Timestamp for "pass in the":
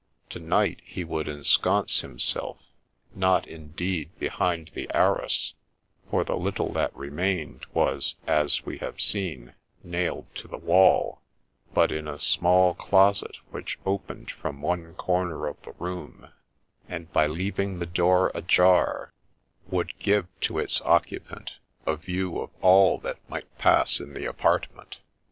23.59-24.21